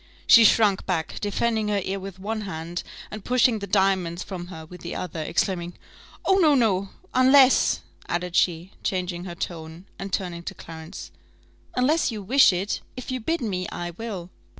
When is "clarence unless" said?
10.55-12.09